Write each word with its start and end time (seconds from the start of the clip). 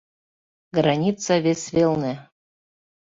ГРАНИЦА 0.77 1.35
ВЕС 1.45 1.63
ВЕЛНЕ 1.75 2.13